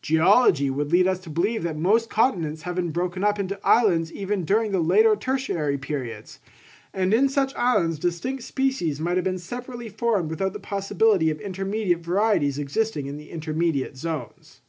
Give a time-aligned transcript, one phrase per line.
[0.00, 4.10] Geology would lead us to believe that most continents have been broken up into islands
[4.14, 6.38] even during the later tertiary periods;
[6.94, 11.38] and in such islands distinct species might have been separately formed without the possibility of
[11.38, 14.62] intermediate varieties existing in the intermediate zones.